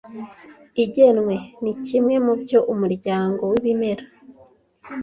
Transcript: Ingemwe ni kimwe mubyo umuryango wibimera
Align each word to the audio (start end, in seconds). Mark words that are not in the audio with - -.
Ingemwe 0.83 1.35
ni 1.63 1.73
kimwe 1.85 2.15
mubyo 2.25 2.59
umuryango 2.73 3.41
wibimera 3.51 4.03